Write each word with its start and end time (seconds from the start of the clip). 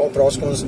Pros 0.00 0.36
cons 0.36 0.64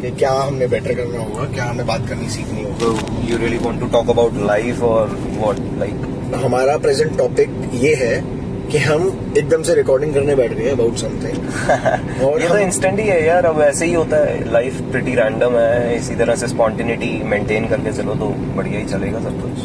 कि 0.00 0.10
क्या 0.10 0.32
हमने 0.32 0.66
बेटर 0.66 0.94
करना 0.94 1.20
होगा 1.20 1.44
क्या 1.44 1.64
हमें 1.64 1.86
बात 1.86 2.08
करनी 2.08 2.28
सीखनी 2.28 2.62
होगी? 2.62 3.30
You 3.30 3.38
really 3.38 3.66
want 3.66 3.80
to 3.80 3.88
talk 3.92 4.08
about 4.14 4.34
life 4.50 4.82
or 4.82 5.08
what? 5.42 5.60
Like? 5.82 6.06
हमारा 6.44 6.76
प्रेजेंट 6.76 7.18
टॉपिक 7.18 7.70
ये 7.74 7.94
है 7.94 8.36
कि 8.70 8.78
हम 8.78 9.32
एकदम 9.38 9.62
से 9.62 9.74
रिकॉर्डिंग 9.74 10.14
करने 10.14 10.34
बैठ 10.34 10.52
गए 10.52 10.70
अबाउट 10.70 10.96
समथिंग 10.96 12.22
और 12.24 12.42
ये 12.42 12.48
तो 12.48 12.58
इंस्टेंट 12.58 13.00
ही 13.00 13.06
है 13.06 13.26
यार 13.26 13.46
अब 13.46 13.60
ऐसे 13.60 13.86
ही 13.86 13.94
होता 13.94 14.16
है 14.16 14.52
लाइफ 14.52 14.80
प्रिटी 14.80 15.14
रैंडम 15.14 15.52
है 15.52 15.96
इसी 15.96 16.14
तरह 16.14 16.34
से 16.34 16.46
स्पॉन्टिनिटी 16.46 17.22
मेंटेन 17.24 17.68
करके 17.68 17.92
चलो 17.92 18.14
तो 18.14 18.28
बढ़िया 18.28 18.78
ही 18.78 18.84
चलेगा 18.84 19.20
सब 19.20 19.42
कुछ। 19.42 19.58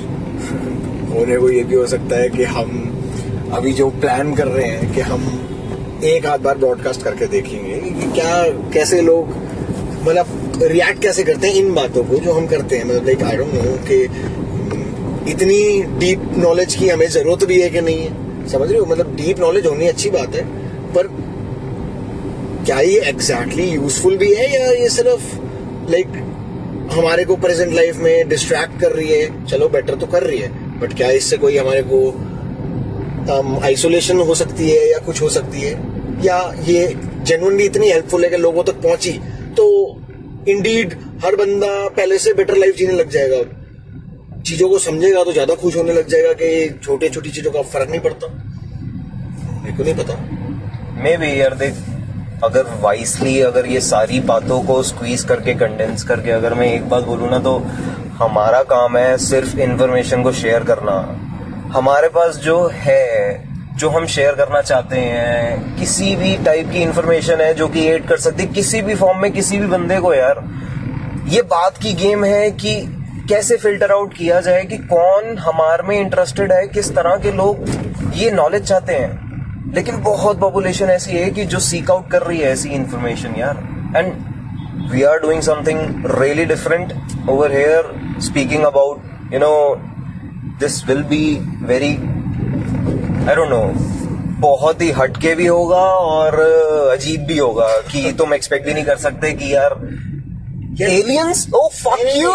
होने 1.17 1.37
को 1.37 1.49
ये 1.49 1.63
भी 1.63 1.75
हो 1.75 1.87
सकता 1.87 2.15
है 2.15 2.29
कि 2.29 2.43
हम 2.43 2.87
अभी 3.53 3.73
जो 3.73 3.89
प्लान 3.89 4.35
कर 4.35 4.47
रहे 4.47 4.67
हैं 4.67 4.93
कि 4.93 5.01
हम 5.01 5.47
एक 6.03 6.25
आध 6.25 6.41
बार 6.41 6.57
ब्रॉडकास्ट 6.57 7.01
करके 7.01 7.25
देखेंगे 7.25 7.73
कि 7.73 8.11
क्या 8.11 8.43
कैसे 8.73 9.01
लोग 9.01 9.27
मतलब 10.03 10.59
रिएक्ट 10.61 11.01
कैसे 11.01 11.23
करते 11.23 11.47
हैं 11.47 11.55
इन 11.55 11.73
बातों 11.73 12.03
को 12.03 12.15
जो 12.15 12.31
हम 12.31 12.47
करते 12.47 12.77
हैं। 12.77 12.85
मतलब 12.85 13.05
लाइक 13.05 13.23
आई 13.23 13.37
डोंट 13.37 13.53
नो 13.53 13.61
कि 13.61 14.05
हम्म, 14.05 15.29
इतनी 15.29 15.83
डीप 15.99 16.31
नॉलेज 16.37 16.75
की 16.75 16.89
हमें 16.89 17.07
ज़रूरत 17.07 17.43
भी 17.43 17.61
है 17.61 17.69
कि 17.69 17.81
नहीं 17.81 17.97
है? 17.97 18.47
समझ 18.47 18.69
रहे 18.69 18.79
हो? 18.79 18.85
मतलब 18.85 19.15
डीप 19.15 19.39
नॉलेज 19.39 19.65
होनी 19.65 19.87
अच्छी 19.87 20.09
बात 20.09 20.35
है 20.35 20.45
पर 20.93 21.07
क्या 22.65 22.79
ये 22.79 22.99
एग्जैक्टली 22.99 23.63
exactly 23.63 23.83
यूजफुल 23.83 24.17
भी 24.17 24.33
है 24.33 24.61
या 24.61 24.71
ये 24.71 24.89
सिर्फ़ 24.89 25.35
लाइक 25.91 26.07
like, 26.07 26.91
हमारे 26.93 27.25
को 27.25 27.35
प्रेजेंट 27.35 27.73
लाइफ 27.73 27.97
में 27.97 28.29
डिस्ट्रैक्ट 28.29 28.81
कर 28.81 28.91
रही 28.91 29.09
है? 29.09 29.45
चलो 29.45 29.69
बेटर 29.69 29.95
तो 29.95 30.05
कर 30.05 30.23
रही 30.23 30.39
है 30.39 30.79
बट 30.79 30.93
क्या 30.93 31.11
इससे 31.11 31.37
कोई 31.37 31.57
हमारे 31.57 31.83
को 31.85 32.27
आइसोलेशन 33.63 34.17
um, 34.17 34.27
हो 34.27 34.35
सकती 34.35 34.69
है 34.69 34.91
या 34.91 34.97
कुछ 34.97 35.21
हो 35.21 35.29
सकती 35.29 35.61
है? 35.61 35.90
या 36.23 36.37
ये 36.65 36.87
जेनुअनली 37.21 37.65
इतनी 37.65 37.89
हेल्पफुल 37.89 38.23
है 38.23 38.29
कि 38.29 38.37
लोगों 38.37 38.63
तक 38.63 38.81
पहुँची 38.83 39.11
तो 39.57 39.65
इंडीड 40.47 40.93
हर 41.23 41.35
बंदा 41.35 41.67
पहले 41.89 42.17
से 42.19 42.33
बेटर 42.33 42.57
लाइफ 42.57 42.75
जीने 42.75 42.93
लग 42.93 43.09
जाएगा। 43.09 43.41
चीज़ों 44.41 44.69
को 44.69 44.77
समझेगा 44.79 45.23
तो 45.23 45.31
ज़्यादा 45.31 45.55
खुश 45.55 45.75
होने 45.77 45.93
लग 45.93 46.07
जाएगा 46.07 46.33
कि 46.33 46.79
छोटे 46.83 47.09
छोटी 47.09 47.31
चीज़ों 47.31 47.51
का 47.51 47.61
फ़र्क 47.63 47.89
नहीं 47.89 48.01
पड़ता। 48.01 48.27
मेरे 49.63 49.77
को 49.77 49.83
नहीं 49.83 49.95
पता। 49.95 50.13
मे 51.03 51.15
भी 51.17 51.39
यार, 51.41 51.55
देख, 51.55 51.75
अगर 52.43 52.65
वाइसली 52.81 53.39
अगर 53.41 53.65
ये 53.67 53.79
सारी 53.81 54.19
बातों 54.27 54.61
को 54.63 54.81
स्क्वीज 54.83 55.23
करके 55.23 55.53
कंडेंस 55.55 56.03
करके 56.03 56.31
अगर 56.31 56.53
मैं 56.53 56.73
एक 56.73 56.89
बात 56.89 57.03
बोलूँ 57.03 57.29
ना 57.29 57.39
तो 57.39 57.57
हमारा 58.17 58.63
काम 58.65 58.97
है 58.97 59.17
सिर्फ़ 59.19 59.57
इंफॉर्मेशन 59.59 60.23
को 60.23 60.31
शेयर 60.33 60.63
करना। 60.63 60.95
हमारे 61.73 62.07
पास 62.09 62.35
जो 62.37 62.65
है 62.73 63.03
जो 63.81 63.89
हम 63.89 64.05
शेयर 64.05 64.35
करना 64.35 64.61
चाहते 64.61 64.99
हैं, 64.99 65.75
किसी 65.77 66.15
भी 66.15 66.35
टाइप 66.45 66.69
की 66.71 66.77
इंफॉर्मेशन 66.77 67.41
है 67.41 67.53
जो 67.53 67.67
कि 67.67 67.85
एड 67.89 68.05
कर 68.07 68.17
सकती 68.17 68.45
किसी 68.47 68.81
भी 68.81 68.95
फॉर्म 68.95 69.21
में 69.21 69.31
किसी 69.31 69.57
भी 69.57 69.67
बंदे 69.67 69.99
को 69.99 70.13
यार, 70.13 70.43
ये 71.27 71.41
बात 71.51 71.77
की 71.77 71.93
गेम 71.93 72.25
है 72.25 72.51
कि 72.51 72.73
कैसे 73.29 73.57
फ़िल्टर 73.57 73.91
आउट 73.91 74.13
किया 74.13 74.39
जाए 74.41 74.63
कि 74.65 74.77
कौन 74.77 75.37
हमारे 75.37 75.87
में 75.87 75.99
इंटरेस्टेड 75.99 76.51
है, 76.51 76.67
किस 76.67 76.93
तरह 76.95 77.15
के 77.15 77.31
लोग 77.31 77.65
ये 78.15 78.31
नॉलेज 78.31 78.63
चाहते 78.63 78.93
हैं। 78.93 79.73
लेकिन 79.75 80.01
बहुत 80.03 80.39
पॉपुलेशन 80.39 80.89
ऐसी 80.89 81.11
है 81.11 81.29
कि 81.31 81.45
जो 81.45 81.59
सीक 81.61 81.91
आउट 81.91 82.09
कर 82.11 82.21
रही 82.21 82.39
है 82.39 82.51
ऐसी 82.51 82.69
इंफॉर्मेशन 82.69 83.35
यार। 83.37 83.63
And 83.97 84.91
we 84.91 85.03
are 85.03 85.19
doing 85.19 85.41
something 85.41 86.05
really 86.19 86.45
different 86.45 86.93
over 87.29 87.51
here 87.51 87.91
speaking 88.21 88.63
about 88.63 89.33
you 89.33 89.39
know 89.39 89.53
this 90.59 90.85
will 90.87 91.03
be 91.03 91.25
very 91.65 91.93
I 93.29 93.35
don't 93.35 93.49
know 93.49 93.61
बहुत 94.41 94.81
ही 94.81 94.89
हटके 94.91 95.33
भी 95.35 95.45
होगा 95.47 95.81
और 96.11 96.39
अजीब 96.91 97.21
भी 97.21 97.37
होगा 97.37 97.67
कि 97.91 98.11
तुम 98.17 98.33
एक्सपेक्ट 98.33 98.65
भी 98.65 98.73
नहीं 98.73 98.83
कर 98.83 98.97
सकते 98.97 99.31
कि 99.33 99.53
यार 99.53 99.73
एलियंस 100.81 101.47
ओ 101.55 101.67
फक 101.73 101.99
यू 102.15 102.31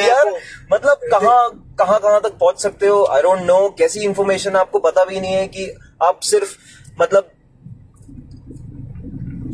यार 0.00 0.32
मतलब 0.72 1.00
कहाँ 1.12 1.38
कहाँ 1.78 1.98
कहाँ 2.00 2.20
तक 2.20 2.32
पहुँच 2.40 2.62
सकते 2.62 2.86
हो? 2.86 3.04
आई 3.04 3.22
डोंट 3.22 3.40
नो 3.42 3.58
कैसी 3.78 4.00
इंफॉर्मेशन 4.00 4.56
आपको 4.56 4.78
पता 4.78 5.04
भी 5.04 5.20
नहीं 5.20 5.32
है 5.32 5.46
कि 5.46 5.70
आप 6.02 6.20
सिर्फ़ 6.22 6.56
मतलब 7.02 7.30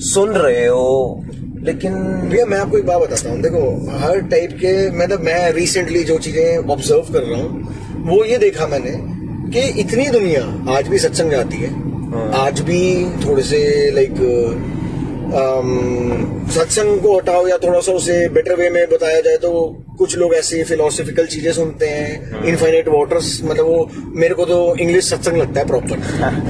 सुन 0.04 0.30
रहे 0.36 0.66
हो 0.66 1.24
लेकिन 1.64 1.94
भैया 2.28 2.46
मैं 2.46 2.58
आपको 2.58 2.78
एक 2.78 2.86
बात 2.86 3.00
बताता 3.00 3.30
हूँ। 3.30 3.40
देखो 3.42 3.98
हर 3.98 4.20
टाइप 4.30 4.52
के 4.52 4.74
मतलब 4.98 5.20
मैं 5.20 5.50
रिसेंटली 5.52 6.04
जो 6.04 6.18
चीज़ें 6.18 6.70
ऑब्ज़र्व 6.70 7.12
कर 7.12 7.22
रहा 7.22 7.40
हूँ 7.42 8.06
वो 8.08 8.24
ये 8.24 8.38
देखा 8.38 8.66
मैंने 8.66 8.90
कि 9.52 9.60
इतनी 9.80 10.08
दुनिया 10.08 10.42
आज 10.76 10.88
भी 10.88 10.98
सत्संग 10.98 11.30
जाती 11.30 11.56
है। 11.56 11.70
आज 12.34 12.60
भी 12.60 13.04
थोड़े 13.24 13.42
से 13.42 13.90
लाइक 13.90 14.14
सत्संग 16.52 17.00
को 17.00 17.16
हटाओ 17.18 17.46
या 17.46 17.58
थोड़ा 17.58 17.80
सा 17.80 17.92
उसे 17.92 18.28
बेटर 18.28 18.54
वे 18.54 18.70
में 18.70 18.86
बताया 18.90 19.20
जाए 19.20 19.36
तो 19.36 19.50
कुछ 19.98 20.16
लोग 20.16 20.34
ऐसी 20.34 20.62
फिलोसफिकल 20.64 21.26
चीज़ें 21.26 21.52
सुनते 21.52 21.86
हैं 21.86 22.44
इनफाइनाइट 22.44 22.88
वाटर्स 22.88 23.40
मतलब 23.44 23.66
वो 23.66 23.90
मेरे 24.14 24.34
को 24.34 24.44
तो 24.44 24.76
इंग्लिश 24.76 25.04
सत्संग 25.04 25.36
लगता 25.36 25.60
है 25.60 25.66
प्रॉपर 25.66 25.96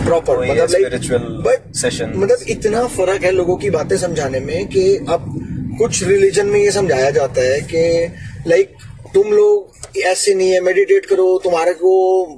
प्रॉपर 0.04 0.38
मतलब 0.50 1.20
बट 1.20 1.72
sessions. 1.72 2.16
मतलब 2.16 2.36
इतना 2.48 2.86
फ़र्क 2.86 3.24
है 3.24 3.30
लोगों 3.30 3.56
की 3.56 3.70
बातें 3.70 3.96
समझाने 3.96 4.40
में 4.40 4.66
कि 4.66 4.96
अब 5.08 5.48
कुछ 5.78 6.04
रिलीजन 6.04 6.46
में 6.46 6.60
ये 6.60 6.70
समझाया 6.70 7.10
जाता 7.10 7.40
है 7.40 7.60
कि 7.60 8.12
लाइक 8.50 8.76
तुम 9.14 9.32
लोग 9.32 9.98
ऐसे 9.98 10.34
नहीं 10.34 10.50
है 10.50 10.60
मेडिटेट 10.60 11.06
करो 11.06 11.38
तुम्हारे 11.44 11.72
को 11.74 11.90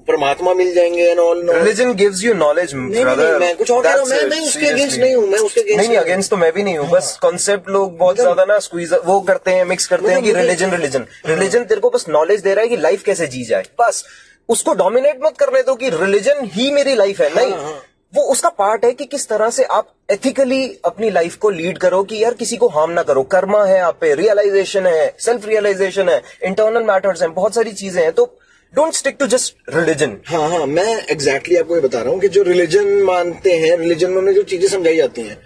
परमात्मा 0.08 0.54
मिल 0.54 0.72
जाएँगे 0.74 1.02
and 1.02 1.18
all 1.20 1.50
religion 1.50 1.92
gives 1.94 2.22
you 2.24 2.34
knowledge 2.34 2.74
मैं 2.74 3.54
कुछ 3.56 3.70
और 3.70 3.82
कह 3.82 3.90
रहा 3.90 4.00
हूँ, 4.00 4.08
मैं- 4.08 4.30
मैं 4.30 4.40
उसके 4.40 4.66
against 4.66 4.98
नहीं 4.98 5.14
हूँ, 5.14 5.26
मैं 5.28 5.38
उसके 5.38 5.60
against 5.60 5.86
नहीं 5.88 5.96
अगेंस्ट 5.96 6.30
तो 6.30 6.36
मैं 6.36 6.52
भी 6.52 6.62
नहीं 6.62 6.78
हूँ 6.78 6.88
बस 6.90 7.18
कॉन्सेप्ट 7.22 7.68
लोग 7.68 7.96
बहुत 7.98 8.14
मतलब- 8.14 8.34
ज़्यादा 8.34 8.52
ना 8.52 8.58
स्क्वीज 8.58 8.94
वो 9.04 9.20
करते 9.20 9.50
हैं 9.50 9.64
मिक्स 9.64 9.86
करते 9.86 10.12
हैं 10.12 10.22
कि 10.22 10.28
मतलब 10.30 10.40
रिलीजन 10.42 10.70
रिलीजन 10.70 11.06
रिलीजन 11.26 11.64
तेरे 11.64 11.80
को 11.80 11.90
बस 11.90 12.04
नॉलेज 12.08 12.40
दे 12.40 12.54
रहा 12.54 12.62
है 12.62 12.68
कि 12.68 12.76
लाइफ 12.76 13.02
कैसे 13.02 13.26
जी 13.26 13.44
जाए। 13.44 13.64
बस 13.80 14.04
उसको 14.48 14.74
डोमिनेट 14.74 15.20
मत 15.24 15.38
करने 15.38 15.62
दो 15.62 15.74
कि 15.74 15.90
रिलीजन 15.90 16.44
ही 16.44 16.70
मेरी 16.70 16.94
लाइफ 16.94 17.20
है 17.20 17.34
नहीं 17.36 17.52
हाँ। 17.52 17.82
वो 18.14 18.22
उसका 18.32 18.48
पार्ट 18.48 18.84
है 18.84 18.92
कि 18.92 19.04
किस 19.04 19.28
तरह 19.28 19.50
से 19.50 19.64
आप 19.76 19.88
एथिकली 20.10 20.62
अपनी 20.84 21.10
लाइफ 21.10 21.36
को 21.36 21.50
लीड 21.50 21.78
करो 21.78 22.02
कि 22.02 22.22
यार 22.22 22.34
किसी 22.34 22.56
को 22.56 22.68
हार्म 22.68 22.90
ना 22.90 23.02
करो। 23.02 23.22
कर्मा 23.32 23.64
है 23.64 23.78
आप 23.80 23.98
पे 24.00 24.14
रियलाइजेशन 24.14 24.86
है 24.86 25.14
सेल्फ 25.20 25.46
रियलाइजेशन 25.46 26.08
है 26.08 26.20
इंटरनल 26.44 26.82
मैटर्स 26.82 27.22
हैं 27.22 27.32
बहुत 27.34 27.54
सारी 27.54 27.72
चीज़ें 27.72 28.02
हैं। 28.02 28.12
तो 28.12 28.24
don't 28.72 28.94
stick 28.94 29.16
to 29.20 29.26
just 29.26 29.74
religion 29.74 30.16
हाँ 30.26 30.48
हाँ 30.50 30.66
मैं 30.66 30.84
एग्जैक्टली 30.84 31.14
exactly 31.14 31.58
आपको 31.58 31.74
ये 31.74 31.80
बता 31.80 32.00
रहा 32.02 32.12
हूँ 32.12 32.20
कि 32.20 32.28
जो 32.28 32.42
रिलीजन 32.42 32.92
मानते 33.04 33.52
हैं 33.58 33.76
रिलीजन 33.78 34.10
में 34.18 34.32
जो 34.34 34.42
चीज़ें 34.44 34.68
समझाई 34.68 34.96
जाती 34.96 35.22
हैं 35.22 35.38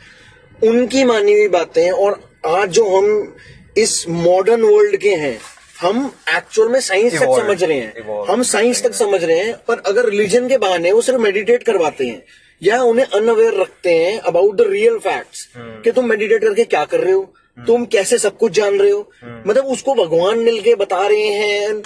उनकी 0.62 1.04
मानी 1.04 1.32
हुई 1.32 1.48
बातें 1.48 1.90
और 1.90 2.20
आज 2.46 2.68
जो 2.70 2.84
हम 2.96 3.34
इस 3.76 4.04
मॉडर्न 4.08 4.62
वर्ल्ड 4.62 4.96
के 4.96 5.14
हैं 5.16 5.38
हम 5.80 6.10
एक्चुअल 6.36 6.68
में 6.68 6.80
साइंस 6.80 7.14
तक 7.14 7.36
समझ 7.38 7.62
रहे 7.62 7.78
हैं. 7.78 8.24
हम 8.30 8.42
साइंस 8.44 8.82
तक 8.84 8.94
समझ 8.94 9.22
रहे 9.24 9.38
हैं 9.38 9.54
पर 9.68 9.82
अगर 9.86 10.08
रिलीजन 10.08 10.48
के 10.48 10.58
बहाने 10.58 10.92
वो 10.92 11.02
सिर्फ़ 11.02 11.20
मेडिटेट 11.20 11.62
करवाते 11.62 12.06
हैं 12.06 12.22
या 12.62 12.82
उन्हें 12.82 13.06
अनअवेयर 13.06 13.54
रखते 13.54 13.94
हैं 13.94 14.18
अबाउट 14.20 14.54
द 14.56 14.66
रियल 14.70 14.98
फैक्ट्स 14.98 15.48
कि 15.56 15.90
तुम 15.90 16.08
मेडिटेट 16.08 16.42
करके 16.42 16.64
क्या 16.64 16.84
कर 16.84 17.00
रहे 17.00 17.12
हो? 17.12 17.32
तुम 17.58 17.84
कैसे 17.86 18.18
सब 18.18 18.36
कुछ 18.38 18.52
जान 18.52 18.78
रहे 18.78 18.90
हो? 18.90 19.10
मतलब 19.46 19.66
उसको 19.66 19.94
भगवान 19.94 20.38
मिल 20.38 20.60
के 20.60 20.74
बता 20.74 21.06
रहे 21.06 21.28
हैं। 21.32 21.82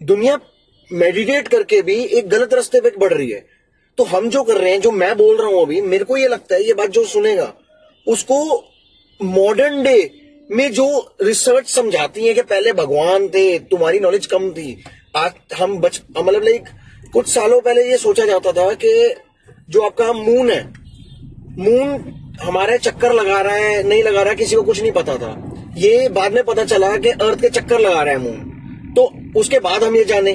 दुनिया 0.00 0.38
मेडिटेट 0.90 1.48
करके 1.48 1.80
भी 1.82 1.94
एक 1.94 2.28
गलत 2.28 2.54
रास्ते 2.54 2.80
पे 2.80 2.90
बढ़ 2.98 3.12
रही 3.12 3.30
है। 3.30 3.44
तो 3.98 4.04
हम 4.04 4.28
जो 4.30 4.42
कर 4.42 4.56
रहे 4.56 4.70
हैं 4.70 4.80
जो 4.80 4.90
मैं 4.90 5.16
बोल 5.16 5.36
रहा 5.36 5.46
हूँ 5.46 5.62
अभी 5.62 5.80
मेरे 5.80 6.04
को 6.04 6.16
ये 6.16 6.28
लगता 6.28 6.54
है 6.54 6.62
ये 6.62 6.74
बात 6.74 6.90
जो 6.90 7.04
सुनेगा 7.04 7.52
उसको 8.06 8.38
मॉडर्न 9.20 9.82
डे 9.82 10.10
में 10.50 10.70
जो 10.72 10.86
रिसर्च 11.22 11.68
समझाती 11.68 12.26
है 12.26 12.34
कि 12.34 12.42
पहले 12.42 12.72
भगवान 12.72 13.28
थे 13.28 13.58
तुम्हारी 13.58 14.00
नॉलेज 14.00 14.26
कम 14.26 14.50
थी। 14.50 14.84
आज 15.16 15.32
हम 15.56 15.78
बच 15.78 16.00
मतलब 16.18 16.42
लाइक 16.42 16.64
कुछ 17.12 17.28
सालों 17.28 17.60
पहले 17.60 17.88
ये 17.90 17.96
सोचा 17.96 18.24
जाता 18.24 18.52
था 18.52 18.72
कि 18.74 18.92
जो 19.68 19.80
आपका 19.80 20.12
मून 20.12 20.50
है। 20.50 20.62
मून 21.58 22.38
हमारे 22.42 22.78
चक्कर 22.78 23.12
लगा 23.12 23.40
रहा 23.40 23.54
है, 23.54 23.82
नहीं 23.82 24.02
लगा 24.02 24.22
रहा 24.22 24.30
है 24.30 24.36
किसी 24.36 24.56
को 24.56 24.62
कुछ 24.62 24.80
नहीं 24.82 24.92
पता 24.92 25.16
था। 25.16 25.30
ये 25.76 26.08
बाद 26.08 26.32
में 26.32 26.42
पता 26.44 26.64
चला 26.64 26.96
कि 26.96 27.10
अर्थ 27.10 27.40
के 27.40 27.48
चक्कर 27.50 27.80
लगा 27.80 28.02
रहा 28.02 28.14
है 28.14 28.18
मून 28.18 28.92
तो 28.96 29.10
उसके 29.36 29.58
बाद 29.58 29.84
हम 29.84 29.96
ये 29.96 30.04
जाने। 30.04 30.32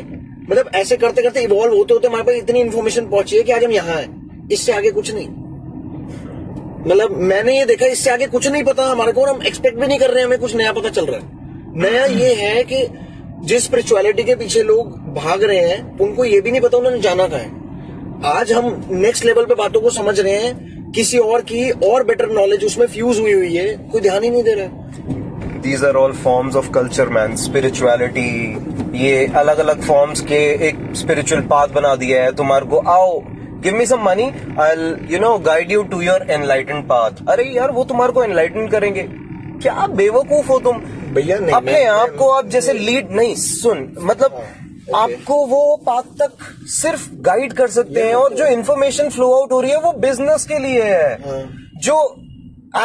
मतलब 0.49 0.69
ऐसे 0.75 0.97
करते 0.97 1.21
करते 1.21 1.41
इवॉल्व 1.41 1.75
होते 1.75 1.93
होते 1.93 2.07
हमारे 2.07 2.23
पास 2.23 2.35
इतनी 2.35 2.59
इन्फॉर्मेशन 2.59 3.05
पहुँची 3.05 3.35
है 3.35 3.43
कि 3.43 3.51
आज 3.51 3.63
हम 3.63 3.71
यहाँ 3.71 3.95
है। 3.95 4.07
इससे 4.51 4.71
आगे 4.71 4.91
कुछ 4.91 5.11
नहीं। 5.13 5.27
मतलब 6.87 7.11
मैंने 7.11 7.57
ये 7.57 7.65
देखा, 7.65 7.85
इससे 7.85 8.09
आगे 8.09 8.27
कुछ 8.27 8.47
नहीं 8.47 8.63
पता 8.63 8.85
हमारे 8.85 9.11
को 9.11 9.21
और 9.21 9.29
हम 9.29 9.41
एक्सपेक्ट 9.47 9.77
भी 9.79 9.87
नहीं 9.87 9.99
कर 9.99 10.09
रहे 10.09 10.19
हैं, 10.19 10.25
हमें 10.25 10.39
कुछ 10.39 10.55
नया 10.55 10.71
पता 10.71 10.89
चल 10.89 11.05
रहा 11.05 11.19
है। 11.19 11.81
नया 11.81 12.05
ये 12.05 12.33
है 12.33 12.63
कि 12.63 12.87
जिस 13.45 13.63
स्पिरिचुअलिटी 13.63 14.23
के 14.23 14.35
पीछे 14.35 14.63
लोग 14.63 14.97
भाग 15.15 15.43
रहे 15.43 15.59
हैं, 15.59 15.97
उनको 15.99 16.25
ये 16.25 16.41
भी 16.41 16.51
नहीं 16.51 16.61
पता 16.61 16.77
उन्होंने 16.77 16.99
जाना 16.99 17.27
कहा 17.27 17.39
है। 17.39 17.58
आज 18.25 18.51
हम 18.51 18.65
नेक्स्ट 18.91 19.25
लेवल 19.25 19.45
पे 19.45 19.55
बातों 19.55 19.81
को 19.81 19.89
समझ 19.89 20.19
रहे 20.19 20.33
हैं। 20.33 20.91
किसी 20.91 21.17
और 21.17 21.41
की 21.41 21.69
और 21.71 22.03
बेटर 22.03 22.29
नॉलेज 22.29 22.63
उसमें 22.65 22.85
फ्यूज 22.87 23.19
हुई 23.19 23.33
हुई 23.33 23.55
है। 23.55 23.67
कोई 23.91 24.01
ध्यान 24.01 24.23
ही 24.23 24.29
नहीं 24.29 24.43
दे 24.43 24.53
रहा। 24.53 24.65
है 24.65 25.61
these 25.61 25.83
are 25.85 25.95
all 25.95 26.13
forms 26.13 26.55
of 26.55 26.69
culture 26.71 27.09
man 27.09 27.35
spirituality 27.35 28.27
ये 28.99 29.25
अलग 29.35 29.57
अलग 29.57 29.81
फॉर्म्स 29.81 30.21
के 30.21 30.41
एक 30.67 30.77
स्पिरिचुअल 30.95 31.41
पाथ 31.41 31.67
बना 31.67 31.95
दिया 31.95 32.23
है। 32.23 32.35
तुम्हारे 32.35 32.65
को 32.65 32.79
आओ 32.89 33.19
give 33.63 33.75
me 33.75 33.85
some 33.85 34.03
money 34.03 34.31
I 34.59 34.93
you 35.11 35.19
know 35.19 35.37
guide 35.39 35.71
you 35.71 35.83
to 35.83 36.01
your 36.01 36.31
enlighten 36.31 36.81
path 36.81 37.25
अरे 37.29 37.43
यार 37.43 37.71
वो 37.71 37.83
तुम्हारे 37.83 38.13
को 38.13 38.23
एनलाइटन 38.23 38.67
करेंगे। 38.67 39.03
क्या 39.61 39.87
बेवकूफ़ 39.87 40.47
हो 40.47 40.59
तुम? 40.59 40.77
भैया 41.13 41.37
अपने 41.55 41.83
आप 41.85 42.15
को 42.15 42.29
आप 42.29 42.47
जैसे 42.47 42.73
लीड 42.73 43.11
नहीं 43.11 43.35
सुन 43.35 43.91
मतलब 44.01 44.33
ओके। 44.33 44.68
आपको 44.95 45.45
वो 45.45 45.75
पाथ 45.85 46.03
तक 46.19 46.31
सिर्फ़ 46.71 47.07
गाइड 47.21 47.53
कर 47.53 47.67
सकते 47.67 48.03
हैं 48.03 48.13
और 48.15 48.33
जो 48.33 48.45
इन्फॉर्मेशन 48.45 49.09
फ्लो 49.09 49.31
आउट 49.33 49.51
हो 49.51 49.59
रही 49.61 49.71
है 49.71 49.79
वो 49.79 49.91
बिज़नेस 49.99 50.45
के 50.45 50.59
लिए 50.59 50.83
है। 50.83 51.13
हाँ। 51.25 51.41
जो 51.77 51.97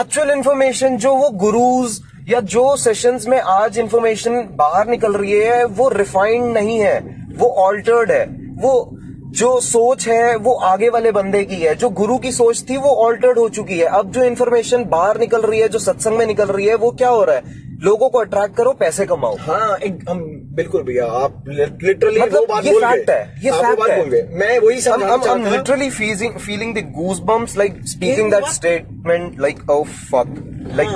एक्चुअल 0.00 0.30
इन्फॉर्मेशन 0.30 0.96
जो 0.96 1.14
वो 1.14 1.30
गुरुज 1.30 2.00
या 2.28 2.40
जो 2.40 2.76
सेशंस 2.76 3.26
में 3.28 3.40
आज 3.40 3.78
इन्फॉर्मेशन 3.78 4.42
बाहर 4.56 4.88
निकल 4.88 5.12
रही 5.12 5.32
है 5.32 5.64
वो 5.64 5.88
रिफाइंड 5.88 6.52
नहीं 6.52 6.78
है 6.78 6.98
वो 7.38 7.48
ऑल्टर्ड 7.48 8.12
है। 8.12 8.24
वो 8.60 8.90
जो 9.34 9.58
सोच 9.60 10.06
है 10.08 10.36
वो 10.36 10.52
आगे 10.54 10.88
वाले 10.88 11.12
बंदे 11.12 11.42
की 11.44 11.56
है। 11.56 11.74
जो 11.74 11.88
गुरु 11.90 12.18
की 12.18 12.32
सोच 12.32 12.64
थी 12.70 12.76
वो 12.76 12.90
ऑल्टर्ड 13.04 13.38
हो 13.38 13.48
चुकी 13.48 13.78
है। 13.78 13.86
अब 13.88 14.10
जो 14.10 14.24
इन्फॉर्मेशन 14.24 14.84
बाहर 14.84 15.18
निकल 15.20 15.42
रही 15.42 15.60
है 15.60 15.68
जो 15.68 15.78
सत्संग 15.78 16.18
में 16.18 16.26
निकल 16.26 16.46
रही 16.46 16.66
है 16.66 16.74
वो 16.74 16.90
क्या 16.90 17.08
हो 17.08 17.24
रहा 17.24 17.36
है? 17.36 17.63
लोगों 17.84 18.08
को 18.10 18.18
अट्रैक्ट 18.18 18.56
करो 18.56 18.72
पैसे 18.80 19.06
कमाओ। 19.06 19.36
हाँ 19.40 19.76
एक, 19.78 19.98
हम 20.08 20.20
बिल्कुल 20.56 20.82
भैया 20.82 21.06
आप 21.18 21.44
लिटरली 21.48 22.20
मतलब 22.20 22.60
ये 22.64 22.72
फैक्ट 22.80 23.10
है 23.10 23.22
ये 23.44 23.50
फैक्ट 23.52 24.14
है। 24.14 24.22
मैं 24.38 24.58
वही 24.58 24.80
सब 24.80 25.02
हम 25.02 25.22
हम 25.24 25.44
literally 25.46 25.90
feeling 25.90 26.38
feeling 26.38 26.74
the 26.74 26.84
goosebumps 27.26 27.56
like 27.58 27.80
speaking 27.88 28.30
that 28.32 28.44
statement 28.52 29.40
like 29.40 29.70
oh 29.70 29.82
fuck 29.84 30.34
like 30.76 30.90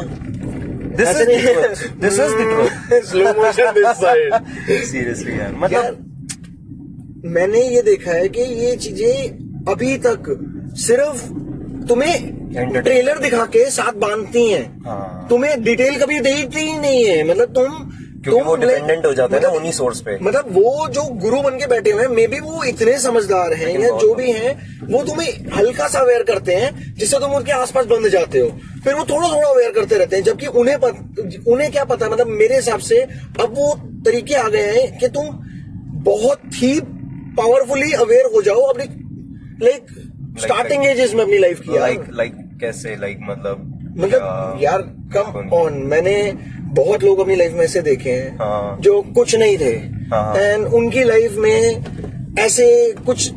this 0.96 1.08
is 1.08 1.29
this 2.00 2.20
is 2.20 2.32
the 2.32 2.40
true 2.43 3.00
slow 3.11 3.35
motion 3.43 3.73
this 3.75 4.00
side 4.00 4.35
seriously 4.85 5.38
यार 5.38 5.55
मतलब 5.56 6.05
मैंने 7.35 7.62
ये 7.64 7.82
देखा 7.82 8.12
है 8.12 8.29
कि 8.29 8.40
ये 8.40 8.75
चीज़ें 8.76 9.73
अभी 9.73 9.96
तक 10.06 10.35
सिर्फ़ 10.79 11.23
तुम्हें 11.88 12.38
ट्रेलर 12.54 13.18
दिखा 13.18 13.44
के 13.44 13.70
साथ 13.70 13.92
बांधती 13.92 14.50
हैं। 14.50 14.82
हाँ। 14.86 15.26
तुम्हें 15.30 15.62
डिटेल 15.62 15.98
कभी 16.00 16.20
देती 16.20 16.60
ही 16.60 16.78
नहीं 16.78 17.04
है। 17.04 17.24
मतलब 17.24 17.54
तुम 17.54 17.90
क्योंकि 18.24 18.42
वो 18.42 18.56
डिपेंडेंट 18.56 19.06
हो 19.06 19.12
जाते 19.12 19.34
हैं 19.34 19.42
ना 19.42 19.48
मतलब- 19.48 19.56
उन्हीं 19.56 19.72
सोर्स 19.72 20.00
पे। 20.00 20.18
मतलब 20.22 20.44
वो 20.48 20.88
जो 20.88 21.02
गुरु 21.02 21.42
बन 21.42 21.58
के 21.58 21.66
बैठे 21.66 21.90
हुए 21.90 22.02
हैं 22.02 22.08
मे 22.08 22.26
बी 22.26 22.40
वो 22.40 22.64
इतने 22.64 22.98
समझदार 22.98 23.52
हैं 23.52 23.78
या 23.78 23.88
जो 23.88 24.14
भी 24.14 24.32
हैं 24.32 24.80
वो 24.86 25.02
तुम्हें 25.02 25.46
हल्का 25.56 25.88
सा 25.88 25.98
अवेयर 25.98 26.22
करते 26.22 26.54
हैं 26.54 26.94
जिससे 26.94 27.18
तुम 27.18 27.30
उनके 27.30 27.52
आसपास 27.52 27.84
बंद 27.84 28.08
जाते 28.08 28.38
हो। 28.38 28.48
फिर 28.84 28.94
वो 28.94 29.04
थोड़ा 29.04 29.28
थोड़ा 29.28 29.48
अवेयर 29.48 29.70
करते 29.70 29.94
रहते 29.98 30.16
हैं 30.16 30.22
जबकि 30.22 30.46
उन्हें 30.46 30.78
पत, 30.78 30.94
उन्हें 31.48 31.72
क्या 31.72 31.84
पता 31.84 32.08
मतलब 32.08 32.26
मेरे 32.26 32.56
हिसाब 32.56 32.78
से 32.78 33.00
अब 33.40 33.54
वो 33.56 33.74
तरीके 34.04 34.34
आ 34.34 34.48
गए 34.48 34.66
हैं 34.66 34.98
कि 34.98 35.08
तुम 35.08 35.24
बहुत 36.02 36.40
ही 36.54 36.80
पावरफुली 37.38 37.92
अवेयर 37.92 38.24
हो 38.24 38.42
जाओ 38.42 38.60
अपनी 38.60 38.84
लाइक 39.64 39.86
स्टार्टिंग 40.38 40.85
एजेस 40.87 41.14
में 41.14 41.23
अपनी 41.25 41.38
लाइफ 41.38 41.61
की 41.61 41.79
लाइक 41.79 42.05
लाइक 42.12 42.35
कैसे 42.61 42.96
लाइक 42.96 43.19
मतलब 43.23 43.75
मतलब 43.99 44.58
यार 44.62 44.82
कम 45.17 45.49
ऑन 45.55 45.82
मैंने 45.87 46.17
बहुत 46.75 47.05
लोग 47.05 47.20
अपनी 47.20 47.37
लाइफ 47.37 47.52
में 47.52 47.64
ऐसे 47.64 47.81
देखे 47.82 48.11
हैं 48.11 48.37
हाँ। 48.38 48.76
जो 48.81 49.00
कुछ 49.14 49.35
नहीं 49.35 49.58
थे। 49.58 49.73
हाँ। 50.11 50.37
एंड 50.37 50.67
उनकी 50.67 51.05
लाइफ 51.05 51.32
में 51.32 52.37
ऐसे 52.38 52.67
कुछ 53.06 53.31